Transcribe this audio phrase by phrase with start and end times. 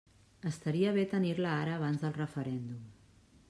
[0.51, 2.85] Estaria bé tenir-la ara abans del referèndum.